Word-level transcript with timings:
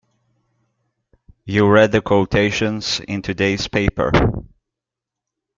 You 1.45 1.69
read 1.69 1.91
the 1.91 2.01
quotations 2.01 2.99
in 3.01 3.21
today's 3.21 3.67
paper. 3.67 4.11